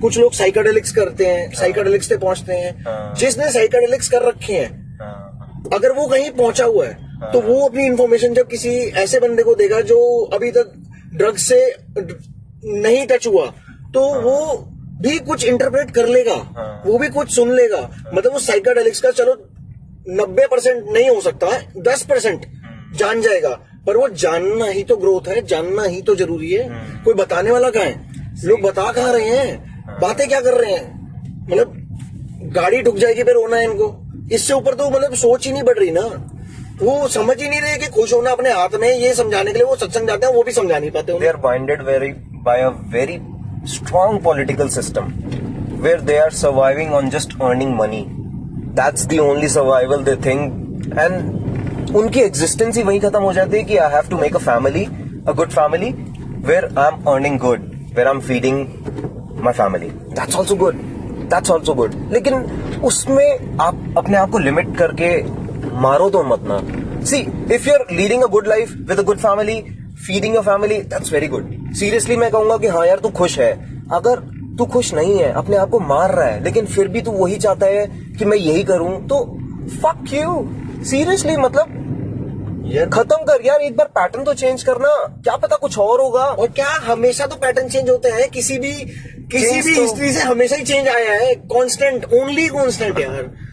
कुछ 0.00 0.18
लोग 0.18 0.32
साइकाडेलिक्स 0.32 0.92
करते 0.92 1.26
हैं 1.26 1.50
साइकाडेलिक्स 1.54 2.08
पे 2.08 2.16
पहुँचते 2.16 2.52
हैं 2.52 2.72
हाँ। 2.84 3.14
जिसने 3.14 3.50
साइकाडेलिक्स 3.52 4.08
कर 4.08 4.22
रखे 4.22 4.52
हैं। 4.52 4.98
हाँ, 5.00 5.62
अगर 5.74 5.92
वो 5.92 6.06
कहीं 6.06 6.30
पहुँचा 6.30 6.64
हुआ 6.64 6.86
है 6.86 7.30
तो 7.32 7.40
वो 7.40 7.68
अपनी 7.68 7.86
इन्फॉर्मेशन 7.86 8.34
जब 8.34 8.48
किसी 8.48 8.70
ऐसे 9.02 9.20
बंदे 9.20 9.42
को 9.42 9.54
देगा 9.54 9.80
जो 9.80 9.98
अभी 10.34 10.50
तक 10.50 10.72
ड्रग्स 11.14 11.48
से 11.48 11.60
नहीं 12.64 13.06
टच 13.06 13.26
हुआ 13.26 13.46
तो 13.94 14.00
वो 14.20 14.36
भी 15.00 15.18
कुछ 15.18 15.44
इंटरप्रेट 15.44 15.90
कर 15.90 16.06
लेगा 16.06 16.34
हाँ। 16.56 16.82
वो 16.86 16.98
भी 16.98 17.08
कुछ 17.08 17.34
सुन 17.34 17.52
लेगा। 17.52 17.78
हाँ। 17.78 18.12
मतलब 18.14 18.32
वो 18.32 18.38
साइकाडेलिक्स 18.38 19.00
का 19.00 19.10
चलो 19.10 19.34
नब्बे 20.10 20.46
परसेंट 20.46 20.84
नहीं 20.88 21.08
हो 21.10 21.20
सकता 21.20 21.46
है 21.46 21.82
दस 21.82 22.02
परसेंट 22.02 22.46
जान 22.96 23.20
जाएगा। 23.20 23.48
पर 23.86 23.96
वो 23.96 24.08
जानना 24.08 24.66
ही 24.66 24.82
तो 24.82 24.96
ग्रोथ 24.96 25.28
है 25.28 25.40
जानना 25.46 25.82
ही 25.82 26.02
तो 26.02 26.14
ज़रूरी 26.14 26.50
है। 26.52 26.68
कोई 27.04 27.14
बताने 27.14 27.50
वाला 27.50 27.70
कहा 27.70 27.84
है? 27.84 28.10
लोग 28.44 28.62
बता 28.62 28.92
कहाँ 28.92 29.12
रहे 29.12 29.36
हैं? 29.36 29.98
बातें 30.00 30.28
क्या 30.28 30.40
कर 30.40 30.54
रहे 30.54 30.72
हैं? 30.72 31.46
मतलब 31.50 32.50
गाड़ी 32.54 32.82
ठुक 32.82 32.96
जाएगी 32.96 33.22
फिर 33.22 33.34
रोना 33.34 33.56
है 33.56 33.64
इनको। 33.64 33.94
इससे 34.32 34.54
ऊपर 34.54 34.74
तो 34.74 34.90
मतलब 34.90 35.14
सोच 35.14 35.46
ही 35.46 35.52
नहीं 35.52 35.62
बढ़ 35.62 35.78
रही 35.78 35.90
ना। 35.90 36.00
वो 36.82 37.08
समझ 37.08 37.42
ही 37.42 37.48
नहीं 37.48 37.60
रहे 37.60 37.76
कि 37.76 37.86
खुश 37.86 38.12
होना 38.12 38.30
अपने 38.30 38.50
हाथ 38.50 38.74
में 38.80 38.88
ये 38.88 39.14
समझाने 39.14 39.52
के 39.52 39.58
लिए 39.58 39.66
वो 39.66 39.76
सत्संग 39.76 40.08
जाते 40.08 40.26
हैं 40.26 40.34
वो 40.34 40.42
भी 40.42 40.52
समझा 40.52 40.78
नहीं 40.78 40.90
पाते 40.90 41.12
very 41.84 42.10
by 42.46 42.56
a 42.64 42.70
very 42.94 43.16
strong 43.64 44.20
political 44.20 44.68
system 44.68 45.10
where 45.80 46.00
they 46.00 46.18
are 46.18 46.30
surviving 46.30 46.92
on 46.92 47.10
just 47.10 47.40
earning 47.40 47.76
money. 47.76 48.08
That's 48.74 49.06
the 49.06 49.20
only 49.20 49.48
survival 49.48 50.02
they 50.02 50.16
think. 50.16 50.52
And 50.98 51.38
उनकी 51.96 52.20
एग्जिस्टेंस 52.20 52.76
ही 52.76 52.82
वहीं 52.82 53.00
खत्म 53.00 53.20
हो 53.22 53.32
जाती 53.32 53.56
है 53.56 53.62
कि 53.64 53.76
I 53.76 53.92
have 53.92 54.08
to 54.10 54.18
make 54.18 54.34
a 54.36 54.38
family 54.38 54.84
a 55.28 55.32
good 55.32 55.50
family 55.50 55.90
where 56.46 56.64
I 56.78 56.88
am 56.88 57.10
earning 57.10 57.38
good 57.38 57.60
where 57.96 58.06
I 58.06 58.14
am 58.14 58.20
feeding 58.20 58.66
my 59.44 59.52
family 59.52 59.86
that's 59.86 60.36
also 60.36 60.56
good 60.56 60.74
that's 61.30 61.50
also 61.50 61.74
good 61.74 61.94
लेकिन 62.12 62.34
उसमें 62.84 63.58
आप 63.60 63.94
अपने 63.98 64.16
आप 64.16 64.30
को 64.30 64.38
लिमिट 64.38 64.76
करके 64.76 65.22
मारो 65.80 66.10
तो 66.10 66.22
मत 66.22 66.44
ना। 66.48 66.60
See 67.04 67.18
if 67.54 67.68
you 67.68 67.74
are 67.74 67.86
leading 67.92 68.22
a 68.22 68.26
good 68.26 68.48
life 68.48 68.76
with 68.88 68.98
a 68.98 69.02
good 69.02 69.18
family 69.18 69.60
feeding 70.06 70.34
your 70.34 70.44
family 70.44 70.78
that's 70.78 71.12
very 71.12 71.26
good 71.26 71.57
seriously 71.78 72.16
मैं 72.16 72.30
कहूँगा 72.30 72.56
कि 72.56 72.66
हाँ 72.66 72.86
यार 72.86 72.98
तू 72.98 73.08
खुश 73.08 73.38
है। 73.38 73.52
अगर 73.92 74.16
तू 74.58 74.66
खुश 74.66 74.94
नहीं 74.94 75.18
है 75.18 75.32
अपने 75.32 75.56
आप 75.56 75.70
को 75.70 75.80
मार 75.80 76.14
रहा 76.14 76.26
है 76.26 76.44
लेकिन 76.44 76.66
फिर 76.66 76.88
भी 76.88 77.02
तू 77.02 77.10
वही 77.10 77.36
चाहता 77.36 77.66
है 77.66 77.86
कि 78.18 78.24
मैं 78.24 78.36
यही 78.36 78.64
करूँ 78.64 79.06
तो 79.06 79.38
फक 79.68 80.04
यू 80.12 80.48
सीरियसली 80.84 81.36
मतलब 81.36 81.84
यार 82.72 82.86
खत्म 82.86 83.16
कर 83.16 83.46
यार 83.46 83.60
एक 83.60 83.76
बार 83.76 83.86
पैटर्न 83.86 84.24
तो 84.24 84.34
चेंज 84.34 84.62
करना। 84.62 85.06
क्या 85.24 85.36
पता 85.36 85.56
कुछ 85.56 85.78
और 85.78 86.00
होगा। 86.00 86.24
और 86.24 86.48
क्या 86.48 86.68
हमेशा 86.68 87.26
तो 87.26 87.36
पैटर्न 87.36 87.68
चेंज 87.68 87.90
होते 87.90 88.08
हैं। 88.08 88.28
किसी 88.28 88.58
भी 88.58 88.72
किसी 89.32 89.62
भी 89.62 89.74
तो- 89.74 89.84
हिस्ट्री 89.84 90.12
से 90.12 90.20
हमेशा 90.20 90.56
ही 90.56 90.62
चेंज 90.62 90.88
आया 90.88 91.12
है। 91.12 91.34
कांस्टेंट 91.34 92.04
ओनली 92.04 92.48
कांस्टेंट 92.48 93.00
यार। 93.00 93.47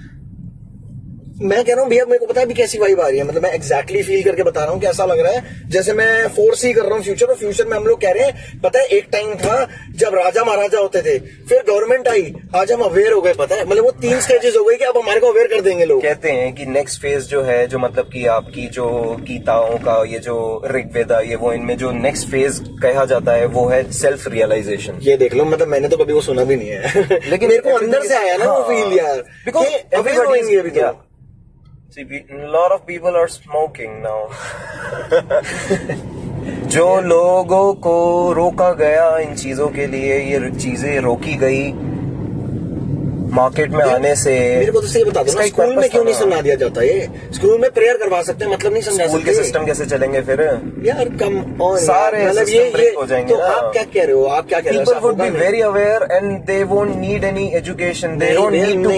मैं 1.41 1.63
कह 1.65 1.73
रहा 1.73 1.81
हूँ 1.81 1.89
भैया 1.89 2.05
मेरे 2.05 2.19
को 2.19 2.25
पता 2.25 2.39
है 2.39 2.45
अभी 2.45 2.53
कैसी 2.53 2.77
वाइब 2.79 3.01
आ 3.01 3.07
रही 3.07 3.17
है। 3.17 3.23
मतलब 3.23 3.43
मैं 3.43 3.51
एग्जैक्टली 3.53 4.03
फील 4.03 4.23
करके 4.23 4.43
बता 4.43 4.63
रहा 4.63 4.73
हूँ 4.73 4.81
कि 4.81 4.87
ऐसा 4.87 5.05
लग 5.05 5.19
रहा 5.19 5.31
है। 5.31 5.69
जैसे 5.69 5.93
मैं 5.93 6.27
फोर्स 6.27 6.65
ही 6.65 6.73
कर 6.73 6.81
रहा 6.81 6.95
हूँ 6.95 7.03
फ्यूचर 7.03 7.25
और 7.25 7.35
फ्यूचर 7.35 7.65
में 7.65 7.77
हम 7.77 7.83
लोग 7.83 8.01
कह 8.01 8.11
रहे 8.11 8.23
हैं 8.23 8.61
पता 8.61 8.79
है 8.79 8.85
एक 8.85 9.07
टाइम 9.11 9.35
था 9.35 9.67
जब 9.95 10.15
राजा 10.15 10.43
महाराजा 10.43 10.79
होते 10.79 11.01
थे। 11.01 11.19
फिर 11.19 11.63
गवर्नमेंट 11.67 12.07
आई 12.07 12.33
आज 12.55 12.71
हम 12.71 12.81
अवेयर 12.81 13.11
हो 13.11 13.21
गए 13.21 13.33
पता 13.33 13.55
है। 13.55 13.65
मतलब 13.65 13.83
वो 13.83 13.91
तीन 13.91 14.21
स्टेजेस 14.21 14.55
हो 14.55 14.63
गई 14.63 14.75
कि 14.75 14.83
अब 14.83 14.97
हमारे 14.97 15.19
को 15.19 15.27
अवेयर 15.27 15.47
कर 15.47 15.61
देंगे 15.61 15.85
लोग। 15.85 16.01
कहते 16.01 16.31
हैं 16.31 16.53
कि 16.55 16.65
नेक्स्ट 16.65 17.01
फ़ेज़ 17.01 17.25
जो 17.25 17.41
है 17.41 17.67
जो 17.67 17.79
मतलब 17.79 18.05
की 18.05 18.25
आपकी 18.25 18.67
जो 18.67 19.17
गीताओं 19.21 19.77
का 19.77 20.03
ये 20.03 20.19
जो 20.19 20.63
ऋग्वेदा 20.71 21.19
ये 21.19 21.35
वो 21.35 21.53
इनमें 21.53 21.77
जो 21.77 21.91
नेक्स्ट 21.91 22.27
फ़ेज़ 22.27 22.61
कहा 22.83 23.05
जाता 23.05 23.31
है 23.31 23.45
वो 23.45 23.67
है 23.67 23.91
सेल्फ 23.91 24.27
रियलाइजेशन 24.27 24.99
ये 25.01 25.17
देख 25.17 25.33
लो 25.33 25.45
मतलब 25.45 25.67
मैंने 25.67 25.87
तो 25.87 25.97
कभी 25.97 26.13
वो 26.13 26.21
सुना 26.21 26.43
भी 26.43 26.55
नहीं 26.55 26.69
है। 26.69 27.03
लेकिन 27.29 27.49
मेरे 27.49 27.61
को 27.61 27.69
अंदर 27.69 28.03
से 28.03 28.15
आया 28.15 28.37
ना 28.37 28.45
वो 28.45 28.61
हाँ। 28.61 28.63
फील 28.63 28.97
यार। 28.97 29.23
Because 29.47 29.69
कि 29.69 29.97
aware 29.97 30.25
होंगे 30.25 31.04
See, 31.97 32.01
a 32.01 32.35
lot 32.35 32.71
of 32.71 32.85
people 32.85 33.15
are 33.15 33.27
smoking 33.27 34.01
now. 34.01 34.27
जो 36.67 37.01
लोगों 37.01 37.73
को 37.73 38.33
रोका 38.33 38.71
गया 38.71 39.17
इन 39.17 39.35
चीज़ों 39.35 39.67
के 39.67 39.87
लिए 39.87 40.19
ये 40.19 40.51
चीज़ें 40.51 40.99
रोकी 40.99 41.35
गई 41.35 41.73
मार्केट 43.33 43.69
में 43.69 43.85
आने 43.85 44.15
से। 44.15 44.57
मेरे 44.59 44.71
को 44.71 44.81
तो 44.81 44.87
सही 44.87 45.03
बता 45.03 45.23
दो 45.23 45.33
ना 45.33 45.45
स्कूल 45.45 45.75
में 45.75 45.89
क्यों 45.89 46.03
नहीं। 46.03 46.15
समझा 46.15 46.41
दिया 46.41 46.55
जाता 46.55 46.81
ये? 46.81 47.09
स्कूल 47.33 47.59
में 47.59 47.71
प्रेयर 47.71 47.97
करवा 47.97 48.21
सकते 48.21 48.45
हैं 48.45 48.51
मतलब 48.51 48.73
नहीं 48.73 48.83
समझा 48.83 49.07
स्कूल 49.07 49.23
के 49.23 49.33
सिस्टम 49.33 49.65
कैसे 49.65 49.85
चलेंगे 49.85 50.21
फिर? 50.21 50.61
यार 50.85 51.09
कम 51.09 51.61
ऑन 51.61 51.77
सारे 51.77 52.27
मतलब 52.27 52.47
ये 52.47 52.69
ये 52.69 52.89
हो 52.89 53.05
जाएँगे 53.05 53.33
तो 53.33 53.39
आप 53.39 53.73
क्या 53.73 53.83
कह 53.83 53.95
रहे 53.95 54.11
हो? 54.11 54.25
आप 54.25 54.47
क्या 54.47 54.59
कह 54.59 54.69
रहे 54.69 54.79
हो? 54.79 54.85
People 54.85 54.97
ऐसा 54.97 55.07
would 55.07 55.19
be 55.19 55.25
होगा 55.25 55.39
नहीं। 55.39 55.41
very 55.41 55.61
aware 55.61 56.03
and 56.17 56.45
they 56.45 56.63
won't 56.73 56.95
need 57.07 57.21
any 57.33 57.45
education. 57.61 58.09
They 58.09 58.19
नहीं, 58.19 58.35
don't 58.35 58.51
नहीं, 58.51 58.65
need 58.65 58.83
to 58.83 58.89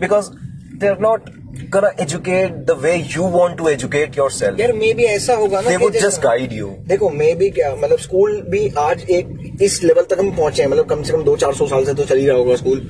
नहीं। 0.00 0.20
go 0.20 0.41
they're 0.82 1.02
not 1.04 1.30
gonna 1.72 1.90
educate 2.02 2.54
the 2.68 2.74
way 2.84 2.94
you 3.14 3.26
want 3.32 3.56
to 3.58 3.68
educate 3.70 4.16
yourself. 4.20 4.60
यार 4.60 4.72
मे 4.72 4.92
भी 4.94 5.04
ऐसा 5.04 5.34
होगा 5.36 5.60
ना 5.60 5.70
they 5.70 5.80
would 5.82 5.98
just 6.04 6.22
guide 6.22 6.52
you. 6.58 6.68
देखो 6.88 7.10
मे 7.10 7.34
भी 7.40 7.50
क्या 7.58 7.74
मतलब 7.76 7.98
स्कूल 7.98 8.40
भी 8.50 8.68
आज 8.78 9.04
एक 9.10 9.58
इस 9.62 9.82
लेवल 9.84 10.04
तक 10.10 10.18
हम 10.20 10.30
पहुँचे 10.36 10.62
हैं। 10.62 10.70
मतलब 10.70 10.88
कम 10.90 11.02
से 11.02 11.12
कम 11.12 11.22
दो 11.24 11.36
चार 11.44 11.54
सौ 11.54 11.66
साल 11.66 11.84
से 11.84 11.94
तो 11.94 12.04
चल 12.04 12.18
ही 12.18 12.26
रहा 12.26 12.36
होगा 12.36 12.56
स्कूल 12.56 12.80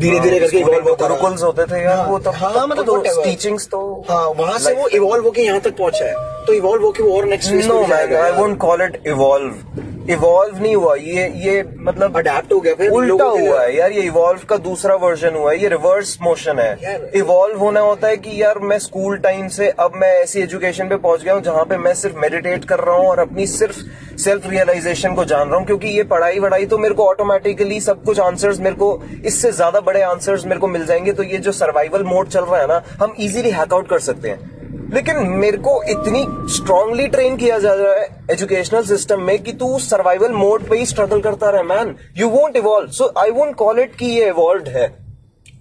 धीरे 0.00 0.18
धीरे 0.20 0.38
करके 0.40 0.58
इवॉल्व 0.58 0.88
होता 0.88 1.08
गुरुकुल्स 1.08 1.42
होते 1.42 1.64
थे 1.70 1.82
यार 1.82 2.06
वो 2.08 2.18
तब 2.18 2.34
हाँ 2.34 2.52
तब 2.54 2.68
मतलब 2.70 2.86
तो 2.86 2.96
whatever। 2.96 3.24
टीचिंग्स 3.24 3.66
तो 3.70 3.80
हाँ 4.10 4.26
वहाँ 4.38 4.58
से 4.58 4.72
वो 4.74 4.88
इवॉल्व 4.98 5.24
होके 5.24 5.42
यहाँ 5.42 5.60
तक 5.60 5.76
पहुँचा 5.78 6.04
है। 6.04 6.14
तो 6.46 6.52
इवॉल्व 6.52 6.82
होके 6.84 7.02
वो 7.02 7.16
और 7.16 7.24
नेक्स्ट 7.26 7.50
फ़ेज़ 7.50 7.68
में 7.68 7.86
जाएगा 7.88 8.18
यार। 8.18 8.40
won't 8.40 8.58
call 8.64 8.88
it 8.88 9.00
evolve. 9.12 9.88
Evolve 10.10 10.58
नहीं 10.60 10.74
हुआ 10.74 10.94
ये 10.94 11.26
ये 11.38 11.62
मतलब 11.78 12.16
अडेप्ट 12.18 12.52
हो 12.52 12.58
गया 12.60 12.74
फिर 12.74 12.90
उल्टा 12.90 13.24
हुआ 13.24 13.60
है 13.62 13.76
यार 13.76 13.92
ये 13.92 14.02
इवॉल्व 14.02 14.40
का 14.48 14.56
दूसरा 14.58 14.94
वर्जन 14.94 15.34
हुआ 15.36 15.50
है 15.52 15.58
ये 15.62 15.68
रिवर्स 15.68 16.16
मोशन 16.22 16.58
है। 16.58 17.10
इवॉल्व 17.16 17.58
होना 17.58 17.80
होता 17.80 18.08
है 18.08 18.16
कि 18.16 18.42
यार 18.42 18.58
मैं 18.58 18.78
स्कूल 18.78 19.16
टाइम 19.18 19.48
से 19.48 19.68
अब 19.80 19.92
मैं 19.96 20.10
ऐसी 20.12 20.40
एजुकेशन 20.40 20.88
पे 20.88 20.96
पहुँच 20.96 21.22
गया 21.24 21.34
हूँ 21.34 21.42
जहाँ 21.42 21.64
पे 21.64 21.76
मैं 21.78 21.94
सिर्फ़ 21.94 22.16
मेडिटेट 22.18 22.64
कर 22.64 22.80
रहा 22.80 22.96
हूँ 22.96 23.06
और 23.06 23.18
अपनी 23.18 23.46
सिर्फ़ 23.46 23.80
सेल्फ 24.18 24.46
रियलाइजेशन 24.50 25.14
को 25.14 25.24
जान 25.24 25.48
रहा 25.48 25.58
हूँ 25.58 25.66
क्योंकि 25.66 25.88
ये 25.88 26.02
पढ़ाई 26.04 26.38
वढ़ाई 26.38 26.66
तो 26.66 26.78
मेरे 26.78 26.94
को 26.94 27.06
ऑटोमेटिकली 27.08 27.80
सब 27.80 28.02
कुछ 28.04 28.20
आंसर्स 28.20 28.60
मेरे 28.60 28.76
को 28.76 29.02
इससे 29.24 29.52
ज़्यादा 29.52 29.80
बड़े 29.80 30.02
आंसर्स 30.02 30.46
मेरे 30.46 30.60
को 30.60 30.66
मिल 30.68 30.86
जाएँगे 30.86 31.12
तो 31.12 31.22
ये 31.22 31.38
जो 31.38 31.52
सर्वाइवल 31.52 32.04
मोड 32.04 32.28
चल 32.28 32.44
रहा 32.44 32.60
है 32.60 32.66
ना 32.66 32.82
हम 33.00 33.14
इजीली 33.18 33.50
हैकआउट 33.50 33.88
कर 33.88 33.98
सकते 33.98 34.28
हैं। 34.28 34.69
लेकिन 34.94 35.16
मेरे 35.40 35.56
को 35.58 35.82
इतनी 35.90 36.24
स्ट्रांगली 36.54 37.06
ट्रेन 37.08 37.36
किया 37.36 37.58
जा 37.58 37.74
रहा 37.74 37.92
है 37.94 38.08
एजुकेशनल 38.30 38.82
सिस्टम 38.84 39.20
में 39.22 39.38
कि 39.42 39.52
तू 39.52 39.78
सर्वाइवल 39.78 40.32
मोड 40.34 40.68
पे 40.70 40.78
ही 40.78 40.86
स्ट्रगल 40.86 41.20
करता 41.20 41.50
रहे 41.50 41.62
man 41.64 41.94
you 42.18 42.28
won't 42.28 42.56
evolve 42.56 42.90
so 42.92 43.12
I 43.18 43.30
won't 43.30 43.54
call 43.56 43.80
it 43.80 43.94
कि 43.96 44.06
ये 44.06 44.28
इवॉल्व 44.28 44.68
है. 44.68 44.86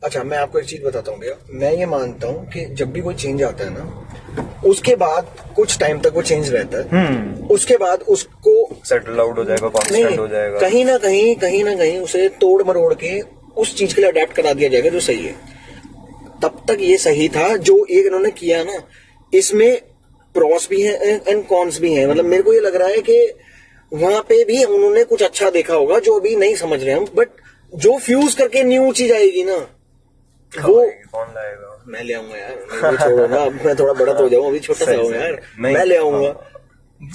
अच्छा 0.04 0.24
मैं 0.24 0.38
आपको 0.38 0.60
एक 0.60 0.66
चीज़ 0.66 0.84
बताता 0.84 1.12
हूँ 1.12 1.20
भैया। 1.20 1.34
मैं 1.52 1.72
ये 1.74 1.86
मानता 1.86 2.28
हूँ 2.28 2.46
कि 2.50 2.66
जब 2.74 2.92
भी 2.92 3.02
कोई 3.02 3.16
चेंज 3.16 3.44
आता 3.44 3.64
है 3.64 3.70
ना 3.74 4.06
उसके 4.66 4.96
बाद 4.96 5.28
कुछ 5.56 5.78
टाइम 5.80 6.00
तक 6.00 6.14
वो 6.16 6.22
चेंज 6.22 6.50
रहता 6.54 6.78
है। 6.78 7.04
उसके 7.52 7.78
बाद 7.78 8.02
उसको 8.10 8.54
सेटल 8.86 9.20
आउट 9.20 9.38
हो 9.38 9.44
जाएगा 9.44 9.72
नहीं 9.92 10.18
हो 10.18 10.28
जाएगा। 10.28 10.60
कहीं 10.60 10.84
ना 10.86 10.98
कहीं 10.98 11.36
कहीं 11.36 11.64
ना 11.64 11.76
कहीं 11.76 12.00
उसे 12.00 12.28
तोड़ 12.42 12.62
मरोड़ 12.68 12.94
के 13.04 13.20
उस 13.58 13.76
चीज़ 13.78 13.96
के 13.96 14.02
लिए 14.02 14.12
अडेप्ट 14.12 14.34
करा 14.36 14.54
दिया 14.54 14.70
जाएगा 14.70 14.90
जो 14.90 15.00
सही 15.00 15.26
है। 15.26 15.36
तब 16.44 16.62
तक 16.68 16.78
ये 16.82 16.98
सही 16.98 17.28
था 17.30 17.56
जो 17.60 17.86
एक 17.86 18.06
इन्होंने 18.06 18.32
किया 18.32 18.64
ना 18.64 18.78
इसमें 19.34 19.82
प्रॉस 20.36 20.68
भी 20.70 20.82
है 20.82 21.22
एंड 21.28 21.46
कॉन्स 21.48 21.80
भी 21.82 21.94
हैं। 21.94 22.08
मतलब 22.08 22.26
मेरे 22.26 22.44
को 22.44 22.54
ये 22.54 22.60
लग 22.60 22.76
रहा 22.76 22.88
है 22.88 23.02
कि 23.02 23.34
वहाँ 23.92 24.22
पे 24.30 24.44
भी 24.44 24.64
उन्होंने 24.66 25.04
कुछ 25.04 25.24
अच्छा 25.24 25.50
देखा 25.50 25.74
होगा 25.74 26.00
जो 26.00 26.20
अभी 26.20 26.36
नहीं 26.36 26.56
समझ 26.56 26.84
रहे 26.84 26.94
हम 26.94 27.06
बट 27.16 27.30
जो 27.74 27.98
फ्यूज 27.98 28.34
करके 28.34 28.64
न्यू 28.64 28.92
चीज़ 28.92 29.14
आएगी 29.14 29.44
ना 29.44 29.56
वो 30.52 30.76
कौन 31.12 31.28
लाएगा? 31.36 31.84
मैं 31.88 32.04
ले 32.04 32.14
आऊँगा 32.14 32.38
यार 32.38 32.56
मैं 32.84 32.98
छोड़ो 32.98 33.28
ना 33.28 33.42
अब 33.42 33.60
मैं 33.66 33.76
थोड़ा 33.76 33.94
बड़ा 33.94 34.14
तो 34.14 34.24
हो 34.24 34.30
जाऊँ 34.30 34.48
अभी 34.48 34.60
छोटा 34.60 34.86
सा 34.86 34.92
यार। 34.92 35.42
मैं 35.60 35.86
ले 35.86 35.98
आऊँगा। 35.98 36.30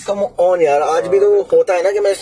कम 0.06 0.20
ऑन 0.40 0.62
यार 0.62 0.82
आज 0.82 1.06
भी 1.08 1.18
तो 1.20 1.30
होता 1.52 1.74
है 1.74 1.82
ना 1.82 1.90
कि 1.90 2.00
मैं 2.00 2.12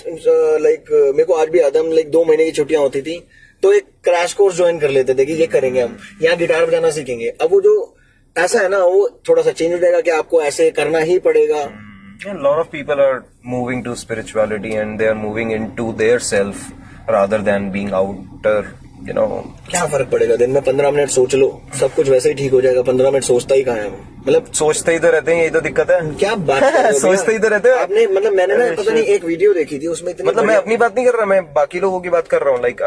लाइक 0.62 0.90
मेरे 0.90 1.24
को 1.24 1.34
आज 1.34 1.48
भी 1.48 1.60
याद 1.60 1.76
है 1.76 1.82
लाइक 1.94 2.10
दो 2.10 2.24
महीने 2.24 2.44
की 2.44 2.52
छुट्टियाँ 2.52 2.82
होती 2.82 3.02
थी 3.02 3.18
तो 3.62 3.72
एक 3.72 3.84
क्रैश 4.04 4.32
कोर्स 4.34 4.56
ज्वाइन 4.56 4.78
कर 4.78 4.90
लेते 4.90 5.14
थे 5.14 5.24
कि 5.24 5.32
ये 5.32 5.46
करेंगे 5.46 5.80
हम 5.80 5.98
यहाँ 6.22 6.36
गिटार 6.36 6.66
बजाना 6.66 6.90
सीखेंगे। 6.90 7.28
अब 7.30 7.50
वो 7.52 7.60
जो 7.60 7.91
ऐसा 8.36 8.60
है 8.60 8.68
ना 8.68 8.78
वो 8.78 9.08
थोड़ा 9.28 9.42
सा 9.42 9.50
चेंज 9.52 9.72
हो 9.72 9.78
जाएगा 9.78 10.00
कि 10.00 10.10
आपको 10.10 10.42
ऐसे 10.42 10.70
करना 10.76 10.98
ही 10.98 11.18
पड़ेगा। 11.24 11.56
Yeah, 12.24 12.34
a 12.34 12.42
lot 12.44 12.58
of 12.60 12.70
people 12.72 13.00
are 13.04 13.24
moving 13.54 13.82
to 13.86 13.96
spirituality 14.02 14.74
and 14.82 15.00
they 15.00 15.08
are 15.10 15.18
moving 15.22 15.50
into 15.56 15.86
their 16.00 16.18
self 16.26 16.62
rather 17.08 17.40
than 17.48 17.66
being 17.76 17.90
outer, 18.00 18.54
you 19.08 19.16
know. 19.18 19.28
क्या 19.70 19.84
फ़र्क 19.86 20.08
पड़ेगा? 20.12 20.36
दिन 20.36 20.50
में 20.50 20.62
पंद्रह 20.62 20.90
मिनट 20.90 21.10
सोच 21.10 21.34
लो 21.34 21.48
सब 21.80 21.94
कुछ 21.94 22.08
वैसे 22.08 22.28
ही 22.28 22.34
ठीक 22.34 22.52
हो 22.52 22.60
जाएगा 22.60 22.82
पंद्रह 22.82 23.10
मिनट 23.10 23.24
सोचता 23.24 23.54
ही 23.54 23.62
कहाँ 23.62 23.76
है 23.78 23.90
मतलब 24.26 24.52
सोचते 24.60 24.92
ही 24.92 24.98
तो 24.98 25.10
रहते 25.10 25.34
हैं 25.34 25.40
यही 25.40 25.50
तो 25.50 25.60
दिक्कत 25.60 25.90
है। 25.90 26.00
क्या 26.14 26.34
बात 26.50 26.62
हो? 26.62 26.98
सोचते 27.06 27.32
ही 27.32 27.38
तो 27.38 27.48
रहते 27.48 27.68
हैं। 27.68 27.76
आपने 27.78 28.06
मतलब 28.06 28.32
मैंने 28.36 28.56
ना 28.56 28.70
पता 28.82 28.92
नहीं 28.92 29.04
एक 29.16 29.24
वीडियो 29.24 29.52
देखी 29.54 29.78
थी 29.78 29.86
उसमें 29.96 30.10
इतनी 30.12 30.28
मतलब 30.28 30.44
मैं 30.44 30.56
अपनी 30.56 30.76
बात 30.84 30.94
नहीं 30.96 31.06
कर 31.06 31.16
रहा 31.16 31.26
मैं 31.26 31.42
बाकी 31.54 31.80
लोगों 31.80 32.00
की 32.00 32.08
बात 32.16 32.28
कर 32.28 32.42
रहा 32.42 32.54
हूँ 32.54 32.62
लाइक 32.62 32.82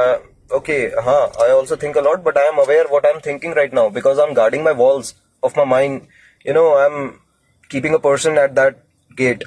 ओके 0.55 0.79
हाँ 1.03 1.21
I 1.43 1.51
also 1.51 1.75
think 1.83 1.97
a lot 1.97 2.23
but 2.23 2.37
I 2.37 2.47
am 2.47 2.57
aware 2.63 2.87
what 2.91 3.05
I 3.05 3.11
am 3.11 3.19
thinking 3.25 3.53
right 3.57 3.73
now 3.73 3.89
because 3.91 4.19
I 4.21 4.27
am 4.27 4.33
guarding 4.33 4.63
my 4.63 4.73
walls 4.83 5.13
of 5.45 5.59
my 5.59 5.67
mind 5.69 6.01
you 6.45 6.53
know 6.53 6.63
I 6.75 6.85
am 6.85 7.07
keeping 7.71 7.93
a 7.93 8.03
person 8.09 8.37
at 8.37 8.51
that 8.51 9.43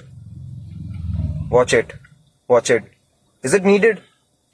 watch 1.53 1.73
it. 1.77 1.93
Watch 2.51 2.71
it. 2.73 2.89
Is 3.45 3.55
it 3.57 3.67
needed? 3.67 4.01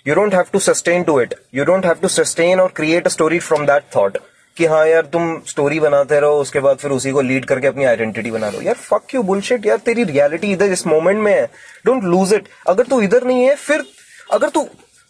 You 0.06 0.14
don't 0.16 0.34
have 0.36 0.50
to 0.52 0.60
sustain 0.60 1.04
to 1.06 1.14
it. 1.22 1.32
You 1.58 1.64
don't 1.70 1.86
have 1.88 2.00
to 2.02 2.10
sustain 2.16 2.60
or 2.64 2.66
create 2.80 3.08
a 3.10 3.12
story 3.14 3.40
from 3.46 3.64
that 3.70 3.88
thought. 3.94 4.18
कि 4.56 4.66
हाँ 4.72 4.86
यार, 4.86 5.06
तुम 5.06 5.40
story 5.46 5.80
बनाते 5.80 6.20
रहो, 6.20 6.40
उसके 6.40 6.60
बाद 6.66 6.76
फिर 6.78 6.90
उसी 6.90 7.10
को 7.12 7.20
लीड 7.28 7.44
करके 7.44 7.66
अपनी 7.66 7.84
आइडेंटिटी 7.84 8.30
बना 8.30 8.50
लो 8.50 8.60
यार 8.62 8.74
फक 8.74 9.14
यू 9.14 9.22
बुलशिट 9.30 9.66
यार, 9.66 9.78
तेरी 9.78 10.04
रियलिटी 10.04 10.52
इधर 10.52 10.72
इस 10.72 10.86
मोमेंट 10.86 11.18
में 11.22 11.32
है। 11.32 11.46
डोंट 11.86 12.04
लूज 12.04 12.34
इट 12.34 12.48
अगर 12.68 12.86
तू 12.86 13.00
इधर 13.02 13.24
नहीं 13.26 13.42
है, 13.44 13.54
फिर 13.56 13.84
अगर 14.32 14.48
तू 14.48 14.62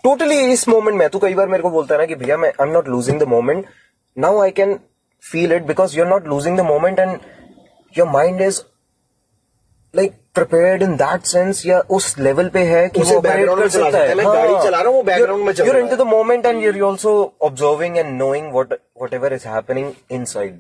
टोटली 0.05 0.39
इस 0.53 0.67
मोमेंट 0.69 0.99
में 0.99 1.09
तू 1.09 1.19
कई 1.19 1.35
बार 1.35 1.49
मेरे 1.49 1.63
को 1.63 1.71
बोलता 1.71 1.95
है 1.95 2.01
ना 2.01 2.07
कि 2.07 2.15
भैया, 2.15 2.37
मैं 2.37 2.49
I 2.51 2.67
am 2.67 2.73
not 2.75 2.89
losing 2.89 3.21
the 3.21 3.29
moment 3.29 3.67
now 4.17 4.41
I 4.43 4.51
can 4.61 4.79
Feel 5.32 5.52
it 5.52 5.64
because 5.64 5.98
you 5.98 6.04
are 6.04 6.10
not 6.10 6.28
losing 6.28 6.58
the 6.58 6.62
moment 6.62 7.00
and 7.00 7.20
your 7.98 8.08
mind 8.10 8.42
is 8.42 8.64
like 9.94 10.14
prepared 10.36 10.82
in 10.84 10.96
that 10.96 11.26
sense 11.26 11.66
या 11.66 11.80
उस 11.98 12.18
लेवल 12.20 12.50
पे 12.50 12.64
है 12.64 12.88
कि 12.90 13.02
उसे 13.02 13.16
वो 13.16 13.22
operate 13.22 13.36
background 13.36 13.58
कर 13.58 13.62
में 13.64 13.70
चला 13.70 13.86
सकता 13.86 13.92
सकता 13.92 14.00
है 14.00 14.10
है। 14.10 14.16
मैं 14.16 14.26
गाड़ी 14.26 14.64
चला 14.66 14.82
रहा 14.82 14.92
हूँ, 14.92 14.98
वो 14.98 15.04
background 15.04 15.46
में 15.46 15.54
चल 15.54 15.64
you're 15.64 15.76
रहा 15.76 15.86
into 15.88 15.98
है। 15.98 16.04
the 16.04 16.10
moment 16.14 16.46
and 16.52 16.66
you're 16.66 16.84
also 16.90 17.14
observing 17.50 17.98
and 18.04 18.18
knowing 18.22 18.52
what 18.58 18.76
whatever 19.04 19.32
is 19.38 19.48
happening 19.54 19.90
inside 20.20 20.60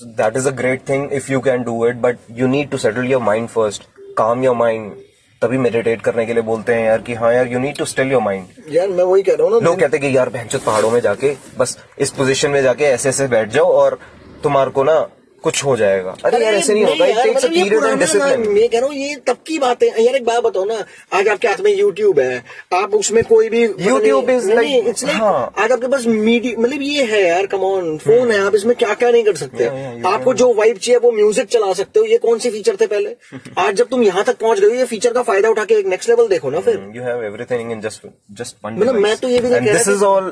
so 0.00 0.08
that 0.20 0.36
is 0.40 0.46
a 0.52 0.54
great 0.62 0.84
thing 0.90 1.06
if 1.20 1.28
you 1.34 1.40
can 1.48 1.64
do 1.68 1.76
it 1.90 2.00
but 2.06 2.26
you 2.40 2.48
need 2.54 2.70
to 2.74 2.80
settle 2.86 3.10
your 3.12 3.20
mind 3.28 3.50
first 3.56 3.86
calm 4.22 4.44
your 4.48 4.54
mind 4.62 4.96
तभी 5.43 5.57
meditate 5.59 6.01
करने 6.01 6.25
के 6.25 6.33
लिए 6.33 6.43
बोलते 6.43 6.75
हैं 6.75 6.85
यार 6.85 7.01
कि 7.01 7.13
हाँ 7.15 7.33
यार 7.33 7.47
you 7.47 7.59
need 7.59 7.77
to 7.77 7.85
still 7.85 8.11
your 8.11 8.21
mind 8.21 8.73
यार 8.75 8.89
मैं 8.89 9.03
वही 9.03 9.23
कह 9.23 9.35
रहा 9.35 9.47
हूँ 9.47 9.53
ना 9.53 9.65
लोग 9.65 9.79
कहते 9.79 9.97
हैं 9.97 10.09
कि 10.09 10.17
यार 10.17 10.29
बहनचोद 10.29 10.61
पहाड़ों 10.61 10.91
में 10.91 10.99
जाके 11.01 11.35
बस 11.57 11.77
इस 11.99 12.11
पोजिशन 12.11 12.49
में 12.49 12.61
जाके 12.63 12.85
ऐसे 12.85 13.09
ऐसे 13.09 13.27
बैठ 13.29 13.49
जाओ 13.49 13.71
और 13.75 13.99
तुम्हारे 14.43 14.71
को 14.71 14.83
ना 14.83 14.95
कुछ 15.43 15.63
हो 15.65 15.75
जाएगा। 15.77 16.15
अरे 16.25 16.43
यार 16.43 16.53
ऐसे 16.55 16.73
नहीं 16.73 16.83
होगा 16.85 17.05
इट 17.05 17.15
टेक्स 17.15 17.43
अ 17.43 17.47
मतलब 17.47 17.53
ये 17.53 17.63
पीरियड 17.63 17.83
एंड 17.83 17.99
डिसिप्लिन 17.99 18.47
मैं 18.53 18.67
कह 18.69 18.79
रहा 18.79 18.87
हूँ 18.89 18.95
ये 18.95 19.15
तब 19.27 19.37
की 19.47 19.57
बात 19.59 19.83
है। 19.83 20.03
यार 20.03 20.15
एक 20.15 20.25
बात 20.25 20.43
बताओ 20.43 20.65
ना 20.65 20.83
आज 21.19 21.27
आपके 21.27 21.47
हाथ 21.47 21.61
में 21.63 21.71
यूट्यूब 21.75 22.19
है 22.19 22.43
आप 22.73 22.93
उसमें 22.95 23.23
कोई 23.23 23.49
भी 23.49 23.63
YouTube 23.63 24.29
is 24.31 24.49
like- 24.51 24.87
it's 24.89 25.03
like 25.05 25.21
हाँ। 25.21 25.53
आज 25.59 25.71
आपके 25.71 25.87
पास 25.87 26.05
मीडिया 26.07 26.61
मतलब 26.61 26.81
ये 26.81 27.03
है 27.11 27.21
यार 27.27 27.45
कम 27.53 27.63
ऑन 27.63 27.97
फ़ोन 28.05 28.31
है 28.31 28.39
आप 28.45 28.55
इसमें 28.55 28.75
क्या 28.75 28.93
क्या 28.93 29.11
नहीं 29.11 29.23
कर 29.23 29.35
सकते। 29.35 29.67
आपको 30.09 30.33
जो 30.33 30.53
वाइब 30.53 30.77
चाहिए 30.77 30.99
वो 30.99 31.11
म्यूज़िक 31.11 31.47
चला 31.49 31.73
सकते 31.73 31.99
हो। 31.99 32.05
ये 32.05 32.17
कौन 32.17 32.39
सी 32.39 32.49
फीचर 32.51 32.75
थे 32.81 32.87
पहले? 32.87 33.15
आज 33.65 33.73
जब 33.75 33.87
तुम 33.87 34.03
यहाँ 34.03 34.23
तक 34.23 34.37
पहुँच 34.39 34.59
गए 34.59 34.77
ये 34.77 34.85
फीचर 34.85 35.13
का 35.13 35.21
फ़ायदा 35.23 35.49
उठा 35.49 35.65
के 35.65 35.75
एक 35.75 35.87
नेक्स्ट 35.87 36.09
लेवल 36.09 36.27
देखो 36.27 36.49
ना 36.49 36.59
फिर। 36.59 36.91
You 36.95 37.01
everything 37.29 37.73
in 37.73 37.81
just 37.87 38.05
just 38.41 38.55
one 38.65 38.79
मतलब 38.79 38.95
मैं 39.07 39.15
तो 39.17 39.29
ये 39.29 39.39
भी 39.39 39.49
तो 39.49 39.55
and 39.55 39.67
कह 39.67 39.77
this 39.77 39.87
रहा 39.87 39.95
is 39.97 40.03
all 40.03 40.31